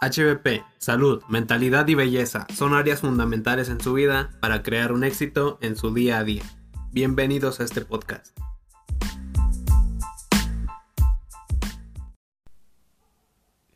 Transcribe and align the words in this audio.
HBP, 0.00 0.62
salud, 0.78 1.24
mentalidad 1.28 1.88
y 1.88 1.96
belleza 1.96 2.46
son 2.54 2.72
áreas 2.72 3.00
fundamentales 3.00 3.68
en 3.68 3.80
su 3.80 3.94
vida 3.94 4.30
para 4.40 4.62
crear 4.62 4.92
un 4.92 5.02
éxito 5.02 5.58
en 5.60 5.74
su 5.74 5.92
día 5.92 6.18
a 6.18 6.24
día. 6.24 6.44
Bienvenidos 6.92 7.58
a 7.58 7.64
este 7.64 7.80
podcast. 7.80 8.38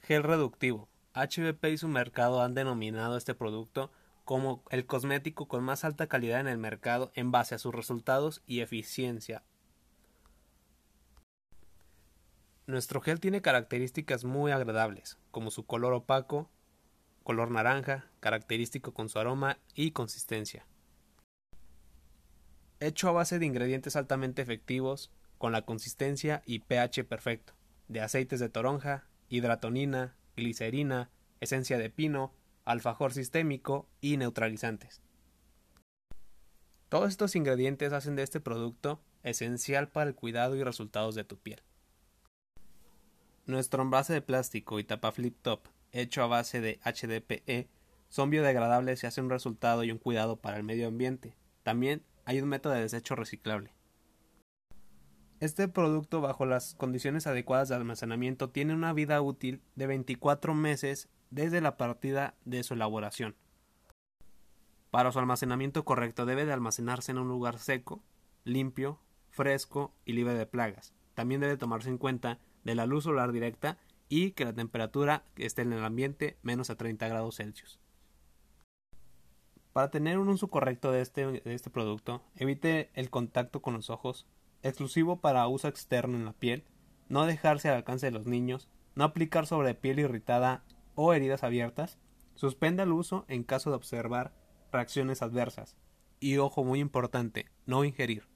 Gel 0.03 0.23
reductivo. 0.23 0.89
HBP 1.13 1.65
y 1.73 1.79
su 1.79 1.89
mercado 1.89 2.41
han 2.41 2.55
denominado 2.55 3.17
este 3.17 3.35
producto 3.35 3.91
como 4.25 4.63
el 4.71 4.87
cosmético 4.87 5.49
con 5.49 5.65
más 5.65 5.85
alta 5.85 6.07
calidad 6.07 6.39
en 6.39 6.47
el 6.47 6.57
mercado 6.57 7.11
en 7.17 7.33
base 7.33 7.57
a 7.57 7.59
sus 7.59 7.75
resultados 7.75 8.45
y 8.47 8.61
eficiencia. 8.61 9.43
Nuestro 12.67 13.01
gel 13.01 13.19
tiene 13.19 13.43
características 13.43 14.25
muy 14.25 14.53
agradables, 14.53 15.19
como 15.33 15.51
su 15.51 15.67
color 15.67 15.95
opaco, 15.95 16.49
color 17.25 17.51
naranja, 17.51 18.11
característico 18.21 18.95
con 18.95 19.09
su 19.09 19.19
aroma 19.19 19.59
y 19.75 19.91
consistencia. 19.91 20.65
Hecho 22.79 23.09
a 23.09 23.13
base 23.13 23.41
de 23.41 23.47
ingredientes 23.47 23.97
altamente 23.97 24.43
efectivos, 24.43 25.11
con 25.39 25.51
la 25.51 25.63
consistencia 25.63 26.43
y 26.47 26.61
pH 26.61 27.03
perfecto, 27.05 27.55
de 27.89 28.01
aceites 28.01 28.39
de 28.39 28.49
toronja, 28.49 29.09
hidratonina, 29.29 30.15
glicerina, 30.37 31.11
esencia 31.41 31.79
de 31.79 31.91
pino, 31.91 32.33
alfajor 32.65 33.13
sistémico 33.13 33.89
y 34.01 34.19
neutralizantes. 34.19 35.03
Todos 36.89 37.09
estos 37.09 37.35
ingredientes 37.35 37.93
hacen 37.93 38.15
de 38.15 38.23
este 38.23 38.39
producto 38.39 39.03
esencial 39.25 39.89
para 39.89 40.09
el 40.09 40.15
cuidado 40.15 40.55
y 40.55 40.63
resultados 40.63 41.17
de 41.17 41.25
tu 41.25 41.39
piel. 41.39 41.61
Nuestro 43.45 43.83
envase 43.83 44.13
de 44.13 44.23
plástico 44.23 44.79
y 44.79 44.85
tapa 44.85 45.11
flip 45.11 45.37
top, 45.43 45.67
hecho 45.91 46.23
a 46.23 46.29
base 46.29 46.61
de 46.61 46.79
HDPE, 46.85 47.69
son 48.09 48.31
biodegradables 48.31 49.03
y 49.03 49.07
hacen 49.07 49.25
un 49.25 49.31
resultado 49.31 49.83
y 49.83 49.91
un 49.91 49.99
cuidado 49.99 50.37
para 50.37 50.59
el 50.59 50.63
medio 50.63 50.87
ambiente. 50.87 51.35
También 51.65 52.05
hay 52.25 52.41
un 52.41 52.49
método 52.49 52.75
de 52.75 52.83
desecho 52.83 53.17
reciclable. 53.17 53.75
Este 55.41 55.67
producto 55.67 56.21
bajo 56.21 56.47
las 56.47 56.77
condiciones 56.77 57.27
adecuadas 57.27 57.69
de 57.69 57.75
almacenamiento 57.75 58.51
tiene 58.51 58.75
una 58.75 58.93
vida 58.93 59.21
útil 59.21 59.61
de 59.75 59.89
24 59.89 60.55
meses 60.55 61.09
desde 61.31 61.61
la 61.61 61.77
partida 61.77 62.37
de 62.45 62.63
su 62.63 62.75
elaboración. 62.75 63.35
Para 64.93 65.11
su 65.11 65.19
almacenamiento 65.19 65.85
correcto 65.85 66.27
debe 66.27 66.45
de 66.45 66.53
almacenarse 66.53 67.11
en 67.11 67.19
un 67.19 67.27
lugar 67.27 67.59
seco, 67.59 68.05
limpio, 68.45 69.01
fresco 69.31 69.93
y 70.05 70.13
libre 70.13 70.35
de 70.35 70.47
plagas. 70.47 70.95
También 71.15 71.41
debe 71.41 71.57
tomarse 71.57 71.89
en 71.89 71.99
cuenta 71.99 72.39
de 72.65 72.75
la 72.75 72.87
luz 72.87 73.05
solar 73.05 73.33
directa 73.33 73.79
y 74.09 74.33
que 74.33 74.45
la 74.45 74.53
temperatura 74.53 75.25
esté 75.37 75.63
en 75.63 75.73
el 75.73 75.85
ambiente 75.85 76.37
menos 76.43 76.71
a 76.71 76.77
30 76.77 77.09
grados 77.09 77.37
Celsius. 77.37 77.81
Para 79.73 79.91
tener 79.91 80.19
un 80.19 80.29
uso 80.29 80.49
correcto 80.49 80.93
de 80.93 81.01
este, 81.01 81.27
de 81.27 81.55
este 81.55 81.71
producto, 81.71 82.23
evite 82.37 82.91
el 82.95 83.09
contacto 83.09 83.63
con 83.63 83.73
los 83.73 83.89
ojos, 83.89 84.27
exclusivo 84.63 85.21
para 85.21 85.49
uso 85.49 85.67
externo 85.67 86.19
en 86.19 86.27
la 86.27 86.35
piel, 86.35 86.65
no 87.09 87.25
dejarse 87.25 87.69
al 87.69 87.77
alcance 87.77 88.07
de 88.07 88.13
los 88.13 88.27
niños, 88.27 88.69
no 88.95 89.05
aplicar 89.05 89.47
sobre 89.47 89.75
piel 89.75 89.99
irritada 89.99 90.63
o 90.95 91.15
heridas 91.15 91.43
abiertas, 91.43 91.99
suspenda 92.35 92.83
el 92.83 92.93
uso 92.93 93.25
en 93.29 93.45
caso 93.45 93.71
de 93.71 93.77
observar 93.77 94.35
reacciones 94.71 95.23
adversas. 95.23 95.77
Y 96.21 96.37
ojo 96.37 96.65
muy 96.65 96.81
importante, 96.81 97.47
no 97.67 97.85
ingerir. 97.85 98.29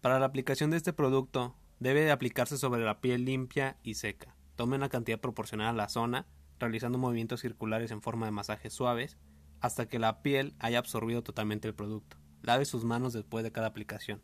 Para 0.00 0.20
la 0.20 0.26
aplicación 0.26 0.70
de 0.70 0.76
este 0.76 0.92
producto, 0.92 1.56
debe 1.78 2.02
de 2.02 2.10
aplicarse 2.10 2.58
sobre 2.58 2.84
la 2.84 3.00
piel 3.00 3.24
limpia 3.24 3.78
y 3.82 3.94
seca. 3.94 4.36
Tome 4.56 4.76
una 4.76 4.88
cantidad 4.88 5.20
proporcional 5.20 5.68
a 5.68 5.72
la 5.72 5.88
zona, 5.88 6.26
realizando 6.58 6.98
movimientos 6.98 7.40
circulares 7.40 7.90
en 7.90 8.02
forma 8.02 8.26
de 8.26 8.32
masajes 8.32 8.72
suaves, 8.72 9.18
hasta 9.60 9.86
que 9.86 9.98
la 9.98 10.22
piel 10.22 10.54
haya 10.58 10.78
absorbido 10.78 11.22
totalmente 11.22 11.68
el 11.68 11.74
producto. 11.74 12.16
Lave 12.42 12.64
sus 12.64 12.84
manos 12.84 13.12
después 13.12 13.44
de 13.44 13.52
cada 13.52 13.66
aplicación. 13.66 14.22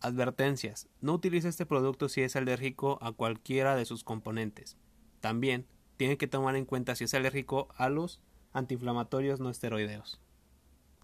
Advertencias. 0.00 0.88
No 1.00 1.14
utilice 1.14 1.48
este 1.48 1.66
producto 1.66 2.08
si 2.08 2.22
es 2.22 2.34
alérgico 2.34 2.98
a 3.02 3.12
cualquiera 3.12 3.76
de 3.76 3.84
sus 3.84 4.02
componentes. 4.02 4.76
También 5.20 5.68
tiene 5.96 6.16
que 6.16 6.26
tomar 6.26 6.56
en 6.56 6.64
cuenta 6.64 6.96
si 6.96 7.04
es 7.04 7.14
alérgico 7.14 7.68
a 7.76 7.88
los 7.88 8.20
antiinflamatorios 8.52 9.38
no 9.38 9.50
esteroideos. 9.50 10.20